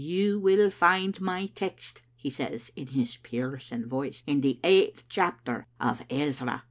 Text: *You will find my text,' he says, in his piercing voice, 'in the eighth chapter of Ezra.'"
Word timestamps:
*You 0.03 0.39
will 0.39 0.71
find 0.71 1.21
my 1.21 1.45
text,' 1.53 2.01
he 2.15 2.31
says, 2.31 2.71
in 2.75 2.87
his 2.87 3.17
piercing 3.17 3.85
voice, 3.85 4.23
'in 4.25 4.41
the 4.41 4.59
eighth 4.63 5.03
chapter 5.09 5.67
of 5.79 6.01
Ezra.'" 6.09 6.59